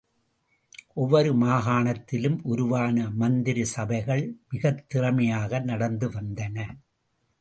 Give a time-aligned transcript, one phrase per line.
[0.93, 6.67] ஒவ்வொரு மாகாணத்திலும் உருவான மந்திரி சபைகள் மிகத் திறமையாக நடந்து வந்தன.